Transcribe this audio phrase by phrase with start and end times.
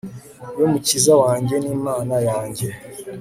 [0.59, 2.67] yo mukiza wanjye n'imana yanjye